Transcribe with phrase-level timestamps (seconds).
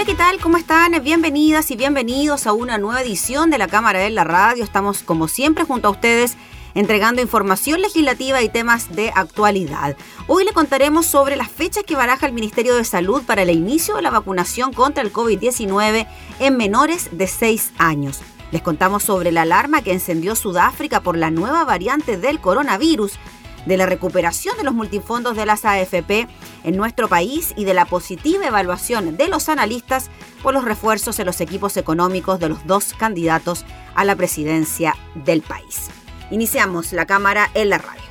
[0.00, 0.40] Hola, ¿qué tal?
[0.40, 0.92] ¿Cómo están?
[1.04, 4.64] Bienvenidas y bienvenidos a una nueva edición de la Cámara de la Radio.
[4.64, 6.38] Estamos, como siempre, junto a ustedes
[6.74, 9.98] entregando información legislativa y temas de actualidad.
[10.26, 13.96] Hoy le contaremos sobre las fechas que baraja el Ministerio de Salud para el inicio
[13.96, 16.06] de la vacunación contra el COVID-19
[16.38, 18.20] en menores de 6 años.
[18.52, 23.18] Les contamos sobre la alarma que encendió Sudáfrica por la nueva variante del coronavirus
[23.66, 26.28] de la recuperación de los multifondos de las AFP
[26.64, 30.10] en nuestro país y de la positiva evaluación de los analistas
[30.42, 35.42] por los refuerzos en los equipos económicos de los dos candidatos a la presidencia del
[35.42, 35.90] país.
[36.30, 38.09] Iniciamos la cámara en la radio.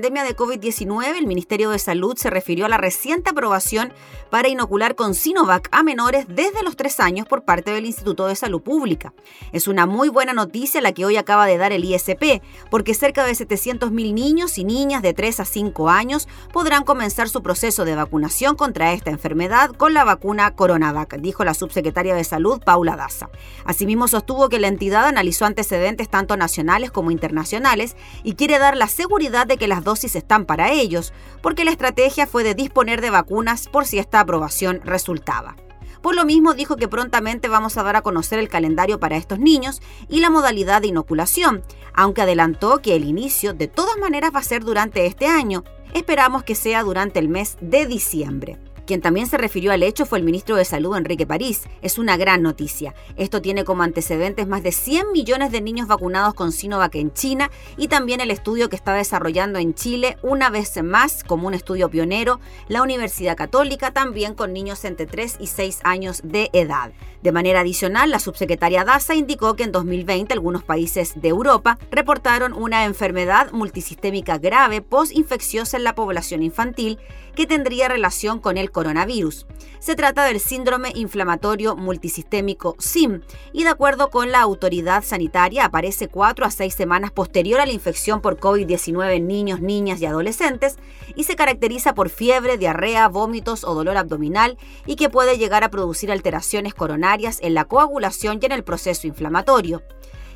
[0.00, 3.92] Pandemia de COVID-19, el Ministerio de Salud se refirió a la reciente aprobación
[4.30, 8.36] para inocular con Sinovac a menores desde los tres años por parte del Instituto de
[8.36, 9.12] Salud Pública.
[9.52, 13.24] Es una muy buena noticia la que hoy acaba de dar el ISP, porque cerca
[13.24, 17.94] de 700.000 niños y niñas de 3 a 5 años podrán comenzar su proceso de
[17.94, 23.30] vacunación contra esta enfermedad con la vacuna Coronavac, dijo la subsecretaria de Salud, Paula Daza.
[23.64, 28.86] Asimismo, sostuvo que la entidad analizó antecedentes tanto nacionales como internacionales y quiere dar la
[28.86, 31.12] seguridad de que las dosis están para ellos,
[31.42, 35.56] porque la estrategia fue de disponer de vacunas por si aprobación resultaba.
[36.02, 39.38] Por lo mismo dijo que prontamente vamos a dar a conocer el calendario para estos
[39.38, 41.62] niños y la modalidad de inoculación,
[41.92, 45.64] aunque adelantó que el inicio de todas maneras va a ser durante este año.
[45.92, 48.58] Esperamos que sea durante el mes de diciembre.
[48.90, 51.62] Quien también se refirió al hecho fue el ministro de Salud, Enrique París.
[51.80, 52.92] Es una gran noticia.
[53.14, 57.52] Esto tiene como antecedentes más de 100 millones de niños vacunados con Sinovac en China
[57.76, 61.88] y también el estudio que está desarrollando en Chile, una vez más como un estudio
[61.88, 66.90] pionero, la Universidad Católica, también con niños entre 3 y 6 años de edad.
[67.22, 72.54] De manera adicional, la subsecretaria Daza indicó que en 2020 algunos países de Europa reportaron
[72.54, 76.98] una enfermedad multisistémica grave post-infecciosa en la población infantil
[77.34, 79.44] que tendría relación con el coronavirus.
[79.78, 83.20] Se trata del síndrome inflamatorio multisistémico SIM
[83.52, 87.72] y de acuerdo con la autoridad sanitaria aparece cuatro a seis semanas posterior a la
[87.72, 90.78] infección por COVID-19 en niños, niñas y adolescentes
[91.14, 94.56] y se caracteriza por fiebre, diarrea, vómitos o dolor abdominal
[94.86, 99.06] y que puede llegar a producir alteraciones coronarias en la coagulación y en el proceso
[99.06, 99.82] inflamatorio.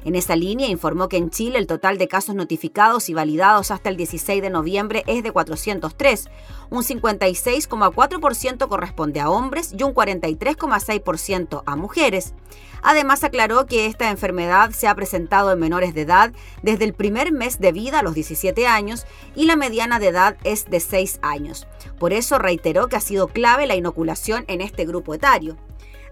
[0.04, 3.88] En esa línea informó que en Chile el total de casos notificados y validados hasta
[3.88, 6.28] el 16 de noviembre es de 403.
[6.68, 12.34] Un 56,4% corresponde a hombres y un 43,6% a mujeres.
[12.82, 17.32] Además aclaró que esta enfermedad se ha presentado en menores de edad desde el primer
[17.32, 21.20] mes de vida a los 17 años y la mediana de edad es de 6
[21.22, 21.66] años.
[21.98, 25.56] Por eso reiteró que ha sido clave la inoculación en este grupo etario.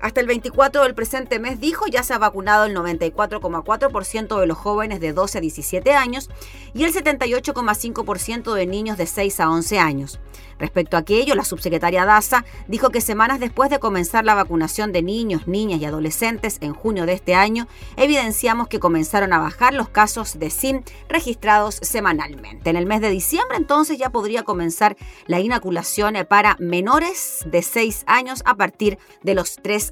[0.02, 4.58] Hasta el 24 del presente mes, dijo, ya se ha vacunado el 94,4% de los
[4.58, 6.28] jóvenes de 12 a 17 años
[6.74, 10.18] y el 78,5% de niños de 6 a 11 años.
[10.58, 15.02] Respecto a aquello, la subsecretaria Daza dijo que semanas después de comenzar la vacunación de
[15.02, 19.88] niños, niñas y adolescentes en junio de este año, evidenciamos que comenzaron a bajar los
[19.88, 22.70] casos de SIM registrados semanalmente.
[22.70, 24.96] En el mes de diciembre entonces ya podría comenzar
[25.26, 29.91] la inoculación para menores de 6 años a partir de los 3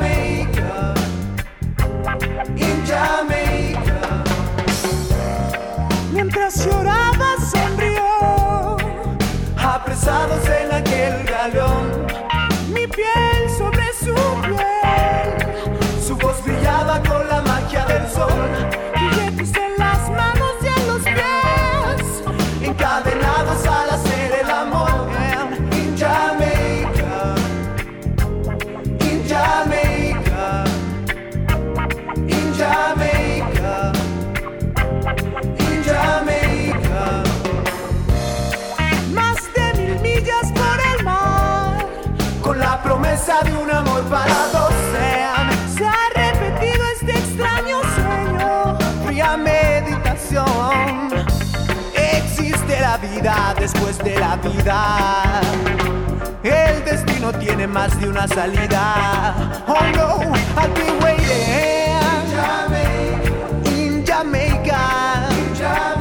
[52.97, 55.41] vida después de la vida.
[56.43, 59.63] El destino tiene más de una salida.
[59.67, 61.71] Oh no, I'll be waiting.
[63.65, 65.29] In Jamaica.
[65.35, 66.00] In Jamaica.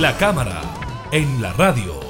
[0.00, 0.62] La cámara
[1.12, 2.00] en la radio.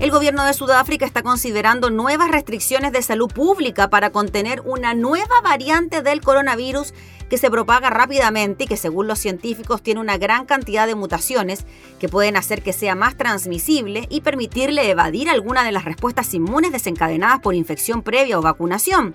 [0.00, 5.40] El gobierno de Sudáfrica está considerando nuevas restricciones de salud pública para contener una nueva
[5.42, 6.92] variante del coronavirus
[7.30, 11.64] que se propaga rápidamente y que según los científicos tiene una gran cantidad de mutaciones
[11.98, 16.70] que pueden hacer que sea más transmisible y permitirle evadir alguna de las respuestas inmunes
[16.70, 19.14] desencadenadas por infección previa o vacunación.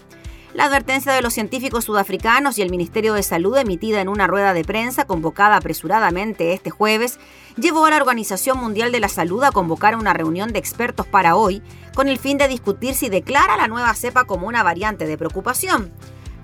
[0.58, 4.56] La advertencia de los científicos sudafricanos y el Ministerio de Salud emitida en una rueda
[4.56, 7.20] de prensa convocada apresuradamente este jueves
[7.58, 11.36] llevó a la Organización Mundial de la Salud a convocar una reunión de expertos para
[11.36, 11.62] hoy
[11.94, 15.92] con el fin de discutir si declara la nueva cepa como una variante de preocupación.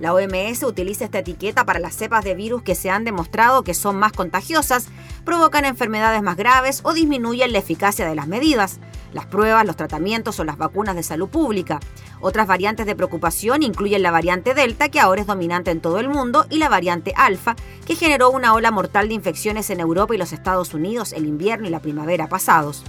[0.03, 3.73] La OMS utiliza esta etiqueta para las cepas de virus que se han demostrado que
[3.73, 4.89] son más contagiosas,
[5.23, 8.81] provocan enfermedades más graves o disminuyen la eficacia de las medidas
[9.13, 11.79] las pruebas, los tratamientos o las vacunas de salud pública.
[12.19, 16.09] Otras variantes de preocupación incluyen la variante Delta, que ahora es dominante en todo el
[16.09, 17.55] mundo, y la variante Alfa,
[17.85, 21.67] que generó una ola mortal de infecciones en Europa y los Estados Unidos el invierno
[21.67, 22.83] y la primavera pasados.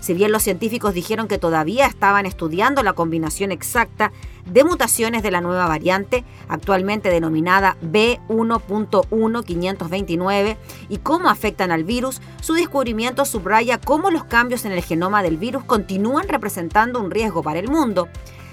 [0.00, 4.10] Si bien los científicos dijeron que todavía estaban estudiando la combinación exacta
[4.46, 10.56] de mutaciones de la nueva variante, actualmente denominada B1.1529,
[10.88, 15.36] y cómo afectan al virus, su descubrimiento subraya cómo los cambios en el genoma del
[15.36, 18.08] virus continúan representando un riesgo para el mundo.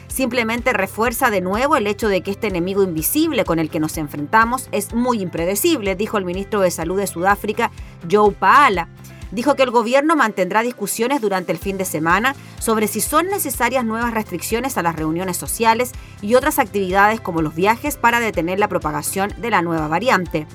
[0.09, 3.97] Simplemente refuerza de nuevo el hecho de que este enemigo invisible con el que nos
[3.97, 7.71] enfrentamos es muy impredecible, dijo el ministro de Salud de Sudáfrica,
[8.09, 8.89] Joe Paala
[9.31, 13.85] dijo que el gobierno mantendrá discusiones durante el fin de semana sobre si son necesarias
[13.85, 15.91] nuevas restricciones a las reuniones sociales
[16.21, 20.47] y otras actividades como los viajes para detener la propagación de la nueva variante.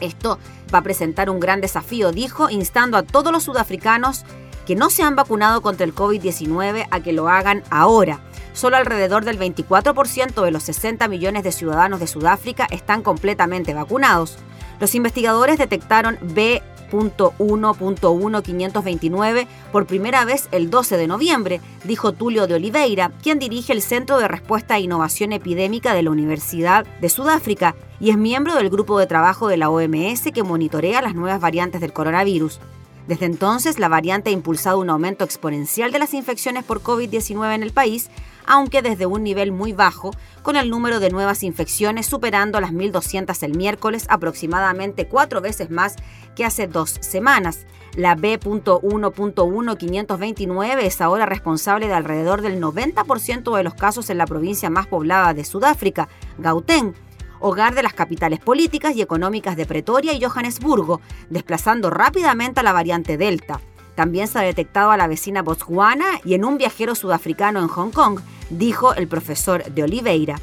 [0.00, 0.38] Esto
[0.74, 4.24] va a presentar un gran desafío, dijo, instando a todos los sudafricanos
[4.66, 8.20] que no se han vacunado contra el COVID-19 a que lo hagan ahora.
[8.52, 14.38] Solo alrededor del 24% de los 60 millones de ciudadanos de Sudáfrica están completamente vacunados.
[14.80, 22.54] Los investigadores detectaron B 1.1.1529 por primera vez el 12 de noviembre, dijo Tulio de
[22.54, 27.74] Oliveira, quien dirige el Centro de Respuesta e Innovación Epidémica de la Universidad de Sudáfrica
[28.00, 31.80] y es miembro del grupo de trabajo de la OMS que monitorea las nuevas variantes
[31.80, 32.60] del coronavirus.
[33.06, 37.62] Desde entonces, la variante ha impulsado un aumento exponencial de las infecciones por COVID-19 en
[37.62, 38.10] el país,
[38.46, 40.10] aunque desde un nivel muy bajo,
[40.42, 45.96] con el número de nuevas infecciones superando las 1.200 el miércoles, aproximadamente cuatro veces más
[46.34, 47.66] que hace dos semanas.
[47.96, 54.68] La B.1.1529 es ahora responsable de alrededor del 90% de los casos en la provincia
[54.68, 56.94] más poblada de Sudáfrica, Gauteng,
[57.40, 61.00] hogar de las capitales políticas y económicas de Pretoria y Johannesburgo,
[61.30, 63.60] desplazando rápidamente a la variante Delta.
[63.96, 67.90] También se ha detectado a la vecina Botswana y en un viajero sudafricano en Hong
[67.90, 70.38] Kong, dijo el profesor de Oliveira.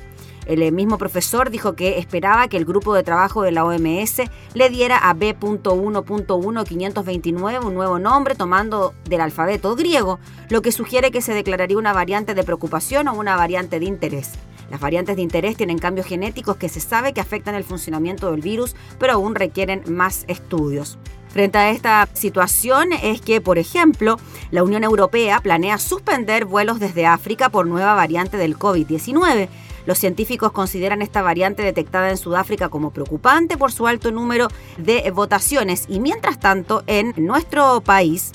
[0.45, 4.69] El mismo profesor dijo que esperaba que el grupo de trabajo de la OMS le
[4.69, 10.19] diera a B.1.1529 un nuevo nombre tomando del alfabeto griego,
[10.50, 14.31] lo que sugiere que se declararía una variante de preocupación o una variante de interés.
[14.69, 18.41] Las variantes de interés tienen cambios genéticos que se sabe que afectan el funcionamiento del
[18.41, 20.98] virus, pero aún requieren más estudios.
[21.34, 24.20] Frente a esta situación es que, por ejemplo,
[24.52, 29.50] la Unión Europea planea suspender vuelos desde África por nueva variante del COVID-19.
[29.88, 34.48] Los científicos consideran esta variante detectada en Sudáfrica como preocupante por su alto número
[34.78, 38.32] de votaciones y mientras tanto en nuestro país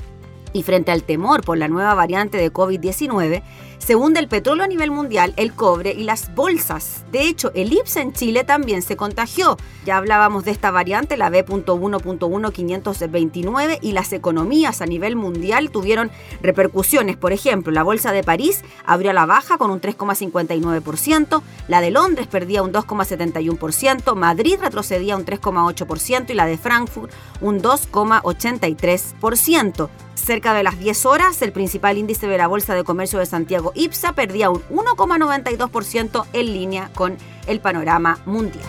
[0.52, 3.45] y frente al temor por la nueva variante de COVID-19,
[3.78, 7.04] se hunde el petróleo a nivel mundial, el cobre y las bolsas.
[7.11, 9.56] De hecho, el IPSA en Chile también se contagió.
[9.87, 16.11] Ya hablábamos de esta variante, la B.1.1529, y las economías a nivel mundial tuvieron
[16.42, 17.16] repercusiones.
[17.16, 21.90] Por ejemplo, la bolsa de París abrió a la baja con un 3,59%, la de
[21.90, 29.88] Londres perdía un 2,71%, Madrid retrocedía un 3,8% y la de Frankfurt un 2,83%.
[30.14, 33.67] Cerca de las 10 horas, el principal índice de la Bolsa de Comercio de Santiago
[33.75, 38.64] IPSA perdía un 1,92% en línea con el panorama mundial.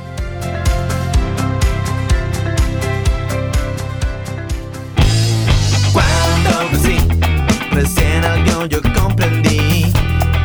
[5.94, 6.98] Cuando sí,
[7.72, 9.91] recién algo yo comprendí,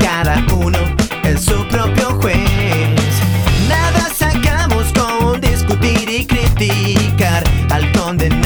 [0.00, 0.78] cada uno
[1.23, 2.38] es su propio juez.
[3.68, 8.43] Nada sacamos con discutir y criticar al condenar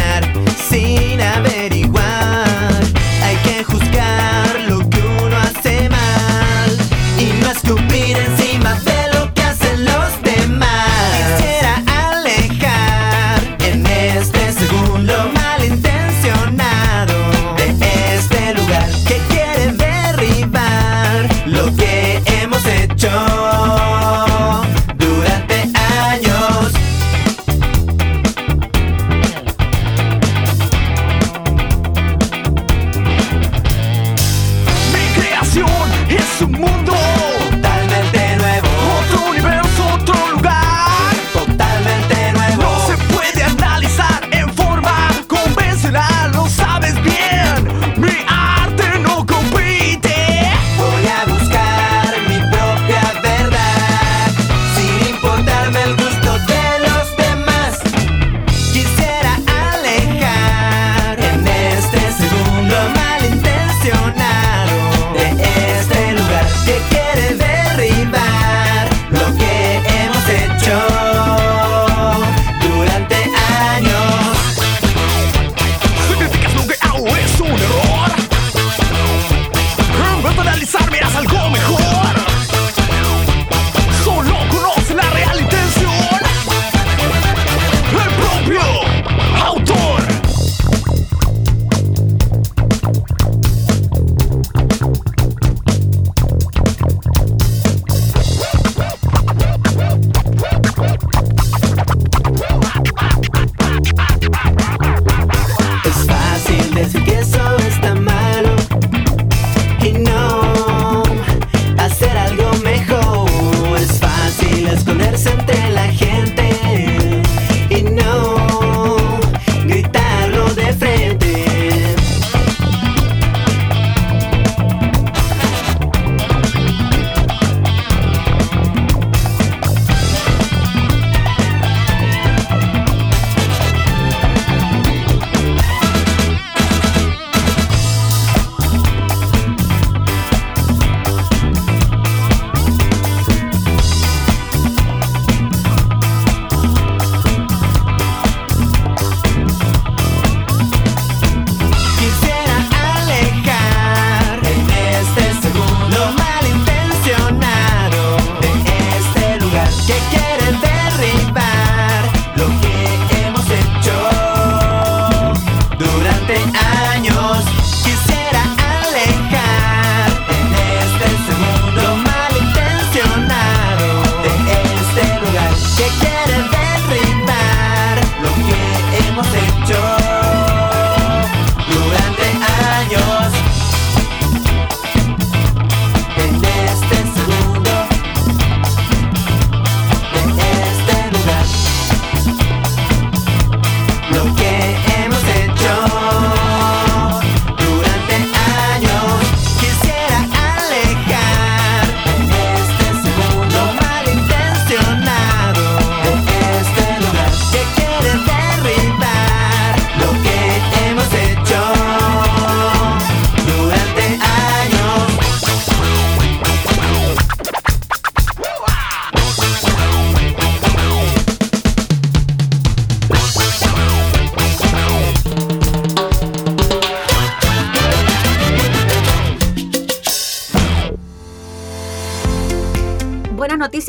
[7.65, 8.38] y no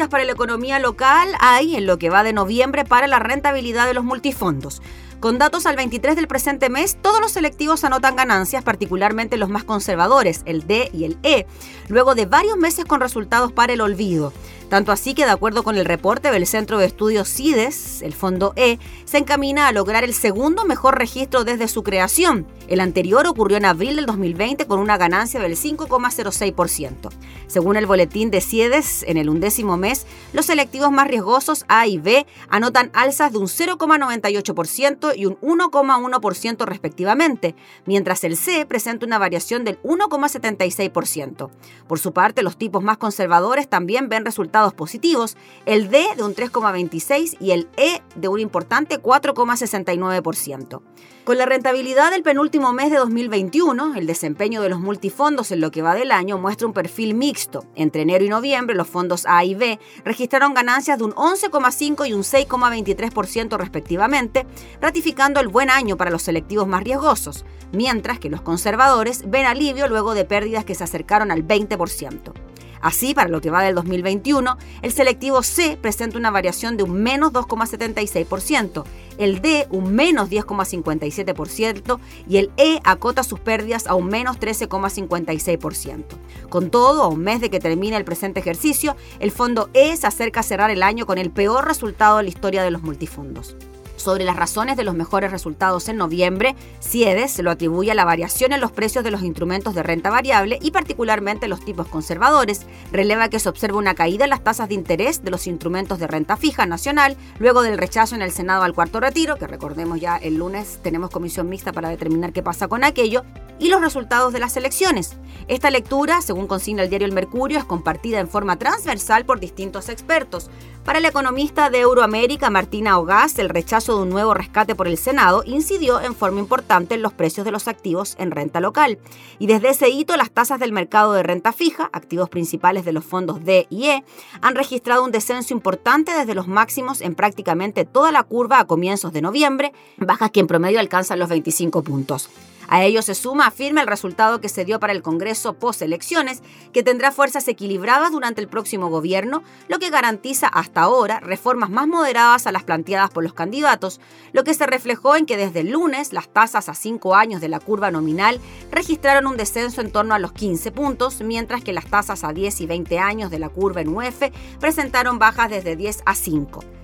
[0.07, 3.93] para la economía local hay en lo que va de noviembre para la rentabilidad de
[3.93, 4.81] los multifondos.
[5.19, 9.65] Con datos al 23 del presente mes, todos los selectivos anotan ganancias, particularmente los más
[9.65, 11.45] conservadores, el D y el E,
[11.89, 14.31] luego de varios meses con resultados para el olvido.
[14.69, 18.53] Tanto así que, de acuerdo con el reporte del Centro de Estudios CIDES, el Fondo
[18.55, 22.45] E se encamina a lograr el segundo mejor registro desde su creación.
[22.67, 27.09] El anterior ocurrió en abril del 2020 con una ganancia del 5,06%.
[27.47, 31.97] Según el boletín de CIDES, en el undécimo mes, los selectivos más riesgosos A y
[31.97, 37.55] B anotan alzas de un 0,98% y un 1,1% respectivamente,
[37.87, 41.49] mientras el C presenta una variación del 1,76%.
[41.87, 46.35] Por su parte, los tipos más conservadores también ven resultados positivos, el D de un
[46.35, 50.81] 3,26 y el E de un importante 4,69%.
[51.23, 55.69] Con la rentabilidad del penúltimo mes de 2021, el desempeño de los multifondos en lo
[55.69, 57.65] que va del año muestra un perfil mixto.
[57.75, 62.13] Entre enero y noviembre, los fondos A y B registraron ganancias de un 11,5 y
[62.13, 64.47] un 6,23% respectivamente,
[64.81, 69.87] ratificando el buen año para los selectivos más riesgosos, mientras que los conservadores ven alivio
[69.87, 72.48] luego de pérdidas que se acercaron al 20%.
[72.81, 77.01] Así, para lo que va del 2021, el selectivo C presenta una variación de un
[77.01, 78.83] menos 2,76%,
[79.17, 86.03] el D un menos 10,57% y el E acota sus pérdidas a un menos 13,56%.
[86.49, 90.07] Con todo, a un mes de que termine el presente ejercicio, el fondo E se
[90.07, 93.55] acerca a cerrar el año con el peor resultado de la historia de los multifondos.
[93.99, 98.53] Sobre las razones de los mejores resultados en noviembre, CIEDES lo atribuye a la variación
[98.53, 102.61] en los precios de los instrumentos de renta variable y particularmente los tipos conservadores.
[102.93, 106.07] Releva que se observa una caída en las tasas de interés de los instrumentos de
[106.07, 110.15] renta fija nacional luego del rechazo en el Senado al cuarto retiro, que recordemos ya
[110.15, 113.25] el lunes tenemos comisión mixta para determinar qué pasa con aquello,
[113.59, 115.17] y los resultados de las elecciones.
[115.49, 119.89] Esta lectura, según consigna el diario El Mercurio, es compartida en forma transversal por distintos
[119.89, 120.49] expertos.
[120.85, 124.97] Para el economista de Euroamérica, Martina Ogaz, el rechazo de un nuevo rescate por el
[124.97, 128.97] Senado incidió en forma importante en los precios de los activos en renta local.
[129.37, 133.05] Y desde ese hito, las tasas del mercado de renta fija, activos principales de los
[133.05, 134.03] fondos D y E,
[134.41, 139.13] han registrado un descenso importante desde los máximos en prácticamente toda la curva a comienzos
[139.13, 142.29] de noviembre, bajas que en promedio alcanzan los 25 puntos.
[142.71, 146.83] A ello se suma, afirma el resultado que se dio para el Congreso post-elecciones, que
[146.83, 152.45] tendrá fuerzas equilibradas durante el próximo gobierno, lo que garantiza hasta ahora reformas más moderadas
[152.45, 153.99] a las planteadas por los candidatos,
[154.33, 157.49] lo que se reflejó en que desde el lunes las tasas a cinco años de
[157.49, 158.39] la curva nominal
[158.71, 162.61] registraron un descenso en torno a los 15 puntos, mientras que las tasas a 10
[162.61, 164.21] y 20 años de la curva en UF
[164.59, 166.78] presentaron bajas desde 10 a 5.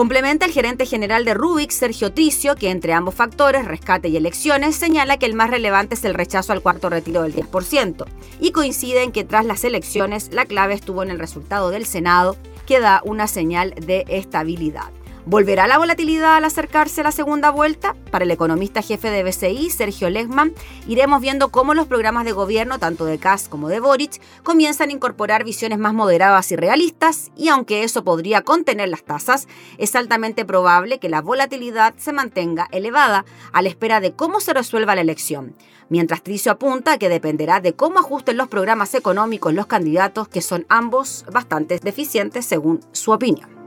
[0.00, 4.74] Complementa el gerente general de Rubik, Sergio Tricio, que entre ambos factores, rescate y elecciones,
[4.74, 8.06] señala que el más relevante es el rechazo al cuarto retiro del 10%,
[8.40, 12.38] y coincide en que tras las elecciones la clave estuvo en el resultado del Senado,
[12.64, 14.88] que da una señal de estabilidad.
[15.26, 17.94] ¿Volverá la volatilidad al acercarse a la segunda vuelta?
[18.10, 20.54] Para el economista jefe de BCI, Sergio Legman,
[20.88, 24.92] iremos viendo cómo los programas de gobierno, tanto de Kass como de Boric, comienzan a
[24.92, 30.46] incorporar visiones más moderadas y realistas, y aunque eso podría contener las tasas, es altamente
[30.46, 35.02] probable que la volatilidad se mantenga elevada a la espera de cómo se resuelva la
[35.02, 35.54] elección.
[35.90, 40.64] Mientras Tricio apunta que dependerá de cómo ajusten los programas económicos los candidatos, que son
[40.70, 43.59] ambos bastante deficientes según su opinión.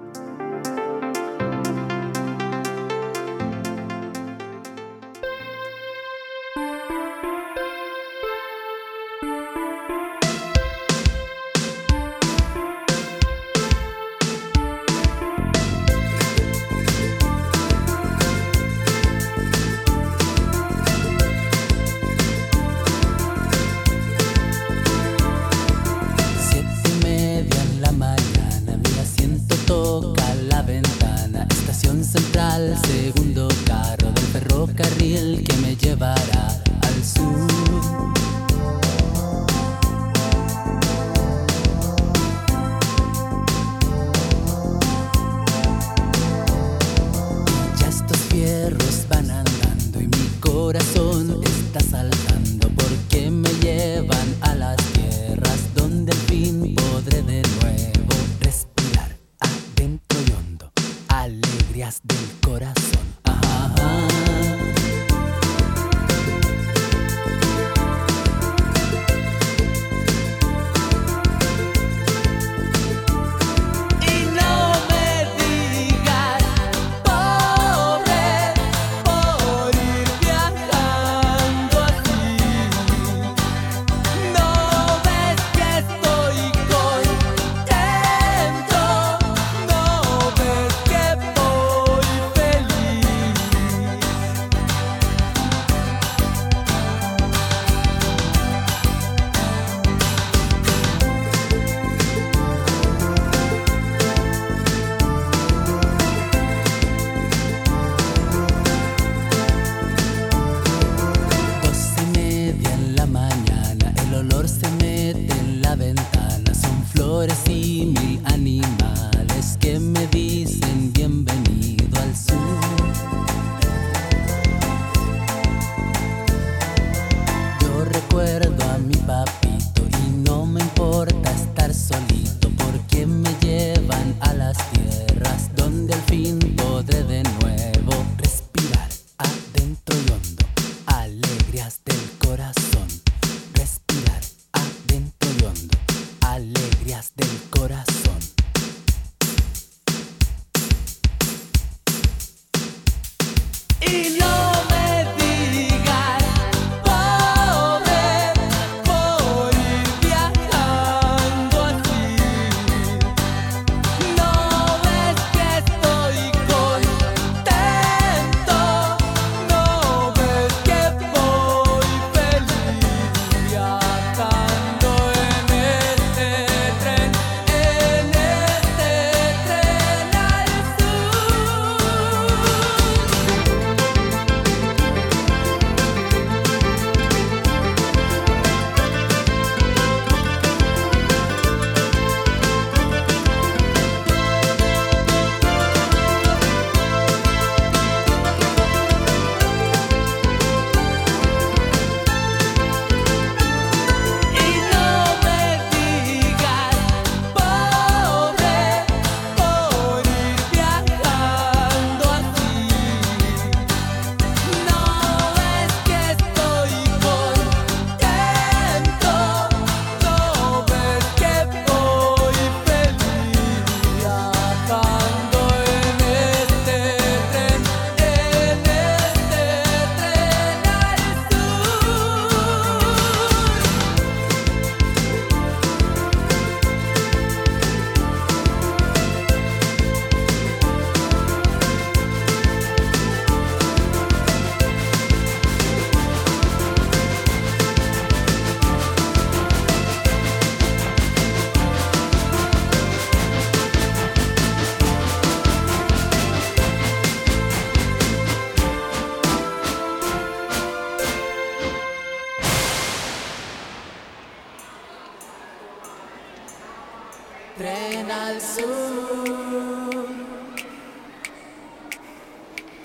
[267.56, 270.06] Tren al sur.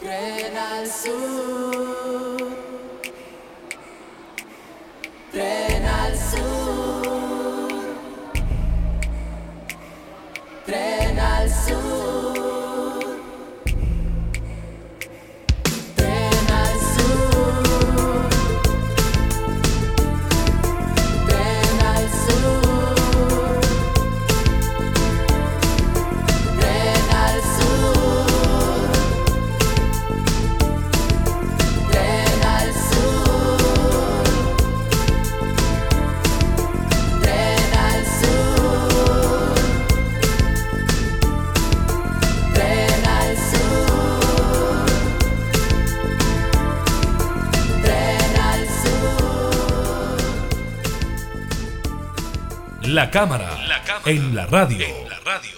[0.01, 1.88] Tren al sur.
[52.99, 53.49] La cámara,
[54.07, 54.85] en, la radio.
[54.85, 55.57] en la radio.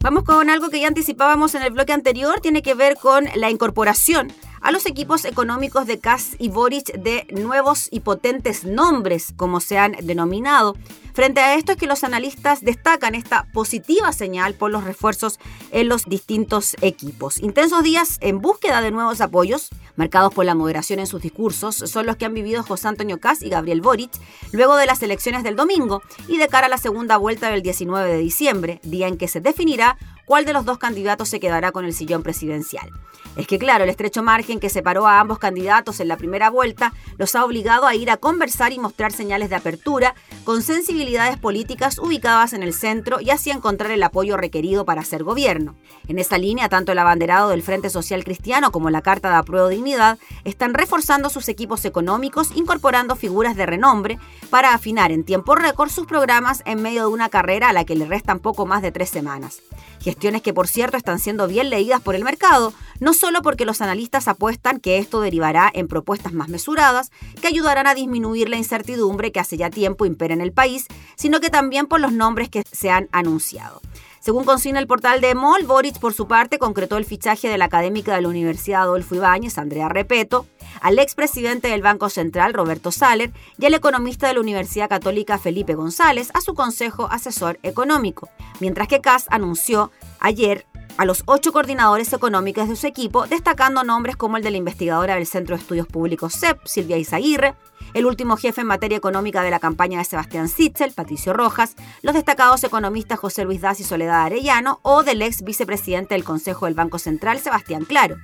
[0.00, 3.50] Vamos con algo que ya anticipábamos en el bloque anterior, tiene que ver con la
[3.50, 9.60] incorporación a los equipos económicos de Kass y Boric de nuevos y potentes nombres, como
[9.60, 10.74] se han denominado.
[11.16, 15.38] Frente a esto es que los analistas destacan esta positiva señal por los refuerzos
[15.70, 17.38] en los distintos equipos.
[17.38, 22.04] Intensos días en búsqueda de nuevos apoyos, marcados por la moderación en sus discursos, son
[22.04, 24.10] los que han vivido José Antonio Kass y Gabriel Boric
[24.52, 28.10] luego de las elecciones del domingo y de cara a la segunda vuelta del 19
[28.10, 31.86] de diciembre, día en que se definirá cuál de los dos candidatos se quedará con
[31.86, 32.90] el sillón presidencial.
[33.36, 36.94] Es que claro, el estrecho margen que separó a ambos candidatos en la primera vuelta
[37.18, 41.98] los ha obligado a ir a conversar y mostrar señales de apertura con sensibilidades políticas
[41.98, 45.76] ubicadas en el centro y así encontrar el apoyo requerido para hacer gobierno.
[46.08, 49.68] En esta línea, tanto el abanderado del Frente Social Cristiano como la Carta de Apruebo
[49.68, 55.90] Dignidad están reforzando sus equipos económicos, incorporando figuras de renombre para afinar en tiempo récord
[55.90, 58.92] sus programas en medio de una carrera a la que le restan poco más de
[58.92, 59.60] tres semanas.
[60.00, 63.80] Gestiones que, por cierto, están siendo bien leídas por el mercado, no solo porque los
[63.80, 69.32] analistas apuestan que esto derivará en propuestas más mesuradas, que ayudarán a disminuir la incertidumbre
[69.32, 72.62] que hace ya tiempo impera en el país, sino que también por los nombres que
[72.70, 73.80] se han anunciado.
[74.26, 77.66] Según consigna el portal de MOL, Boric por su parte concretó el fichaje de la
[77.66, 80.48] académica de la Universidad Adolfo Ibáñez, Andrea Repeto,
[80.80, 85.76] al expresidente del Banco Central, Roberto Saler, y al economista de la Universidad Católica, Felipe
[85.76, 92.12] González, a su consejo asesor económico, mientras que CAS anunció ayer a los ocho coordinadores
[92.12, 95.86] económicos de su equipo, destacando nombres como el de la investigadora del Centro de Estudios
[95.86, 97.54] Públicos CEP, Silvia Izaguirre,
[97.94, 102.14] el último jefe en materia económica de la campaña de Sebastián Sitzel, Patricio Rojas, los
[102.14, 106.74] destacados economistas José Luis Daz y Soledad Arellano, o del ex vicepresidente del Consejo del
[106.74, 108.16] Banco Central, Sebastián Claro.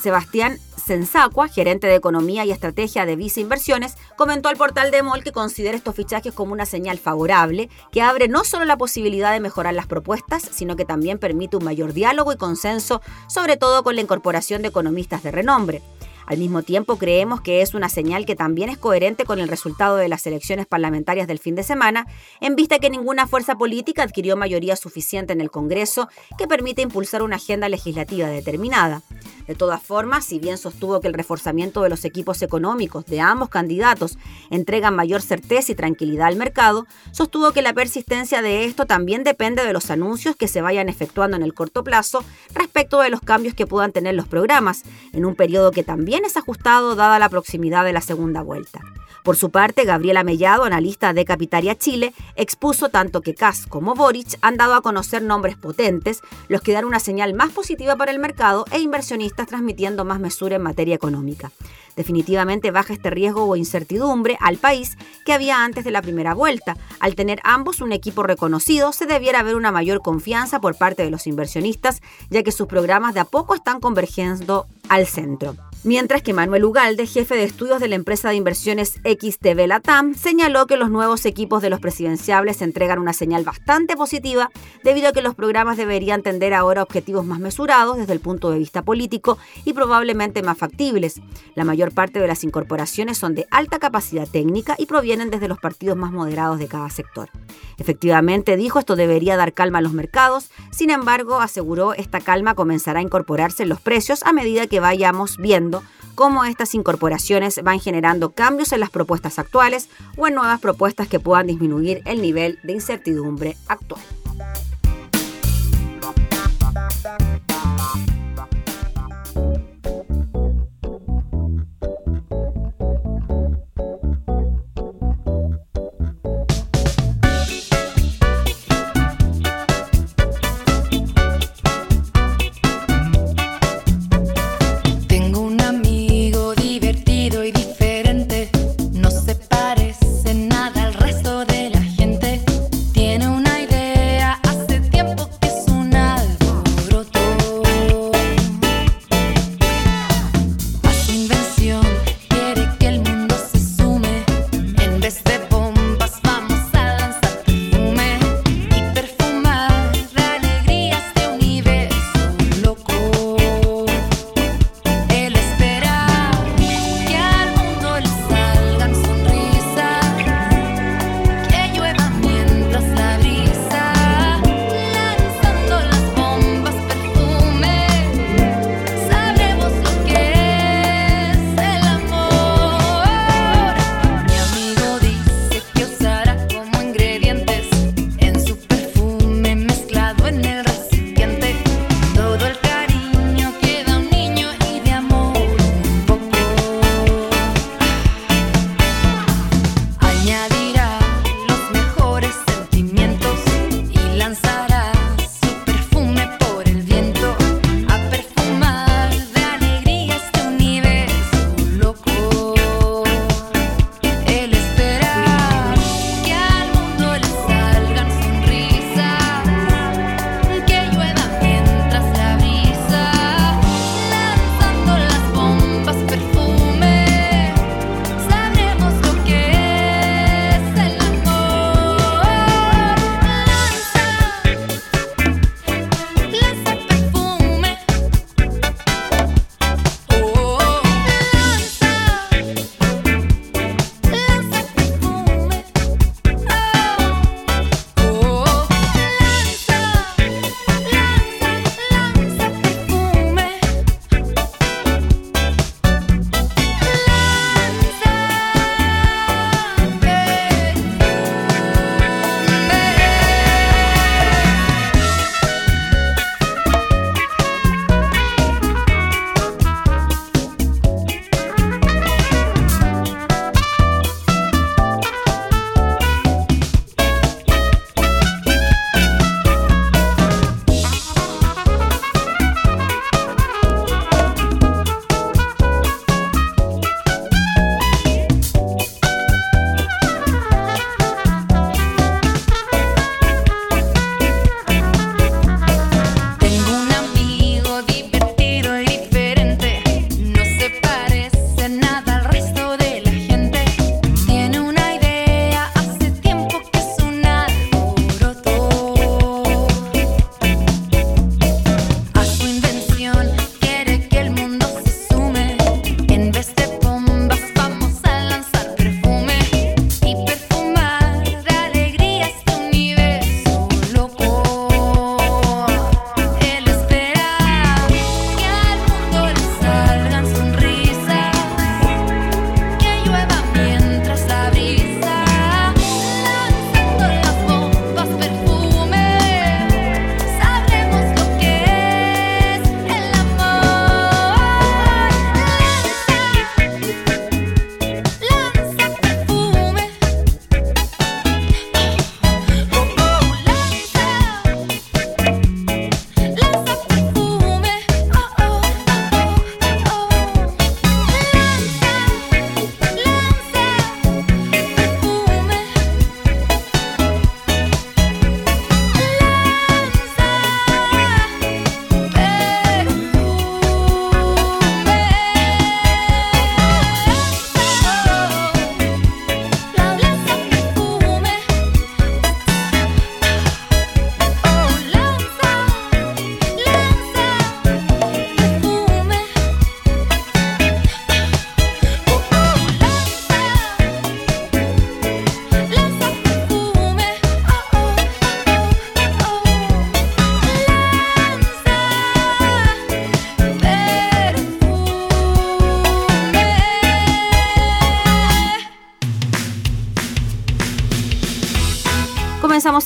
[0.00, 5.24] Sebastián Sensacua, gerente de Economía y Estrategia de Visa Inversiones, comentó al portal de MOL
[5.24, 9.40] que considera estos fichajes como una señal favorable que abre no solo la posibilidad de
[9.40, 13.96] mejorar las propuestas, sino que también permite un mayor diálogo y consenso, sobre todo con
[13.96, 15.82] la incorporación de economistas de renombre.
[16.26, 19.96] Al mismo tiempo, creemos que es una señal que también es coherente con el resultado
[19.96, 22.06] de las elecciones parlamentarias del fin de semana,
[22.40, 27.22] en vista que ninguna fuerza política adquirió mayoría suficiente en el Congreso que permite impulsar
[27.22, 29.02] una agenda legislativa determinada.
[29.46, 33.48] De todas formas, si bien sostuvo que el reforzamiento de los equipos económicos de ambos
[33.48, 34.18] candidatos
[34.50, 39.64] entregan mayor certeza y tranquilidad al mercado, sostuvo que la persistencia de esto también depende
[39.64, 43.54] de los anuncios que se vayan efectuando en el corto plazo respecto de los cambios
[43.54, 47.84] que puedan tener los programas, en un periodo que también es ajustado dada la proximidad
[47.84, 48.80] de la segunda vuelta.
[49.26, 54.38] Por su parte, Gabriela Mellado, analista de Capitaria Chile, expuso tanto que Kass como Boric
[54.40, 58.20] han dado a conocer nombres potentes, los que dan una señal más positiva para el
[58.20, 61.50] mercado e inversionistas transmitiendo más mesura en materia económica.
[61.96, 66.76] Definitivamente baja este riesgo o incertidumbre al país que había antes de la primera vuelta.
[67.00, 71.10] Al tener ambos un equipo reconocido, se debiera haber una mayor confianza por parte de
[71.10, 72.00] los inversionistas,
[72.30, 75.56] ya que sus programas de a poco están convergiendo al centro.
[75.86, 80.66] Mientras que Manuel Ugalde, jefe de estudios de la empresa de inversiones XTV Latam, señaló
[80.66, 84.50] que los nuevos equipos de los presidenciables entregan una señal bastante positiva
[84.82, 88.50] debido a que los programas deberían tender ahora a objetivos más mesurados desde el punto
[88.50, 91.20] de vista político y probablemente más factibles.
[91.54, 95.60] La mayor parte de las incorporaciones son de alta capacidad técnica y provienen desde los
[95.60, 97.30] partidos más moderados de cada sector.
[97.78, 102.98] Efectivamente, dijo, esto debería dar calma a los mercados, sin embargo, aseguró, esta calma comenzará
[102.98, 105.75] a incorporarse en los precios a medida que vayamos viendo
[106.14, 111.20] cómo estas incorporaciones van generando cambios en las propuestas actuales o en nuevas propuestas que
[111.20, 114.02] puedan disminuir el nivel de incertidumbre actual.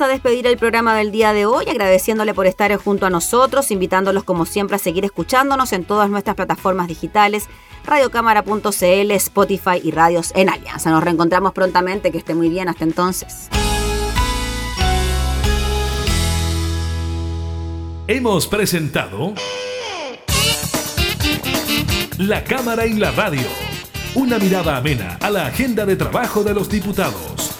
[0.00, 4.24] A despedir el programa del día de hoy, agradeciéndole por estar junto a nosotros, invitándolos
[4.24, 7.48] como siempre a seguir escuchándonos en todas nuestras plataformas digitales,
[7.84, 10.90] radiocámara.cl, Spotify y radios en Alianza.
[10.90, 13.50] Nos reencontramos prontamente, que esté muy bien, hasta entonces.
[18.06, 19.34] Hemos presentado
[22.16, 23.48] La Cámara y la Radio,
[24.14, 27.59] una mirada amena a la agenda de trabajo de los diputados.